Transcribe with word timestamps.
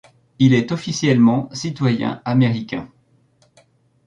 Il 0.39 0.55
est 0.55 0.71
officiellement 0.71 1.47
citoyen 1.53 2.23
américain. 2.25 2.89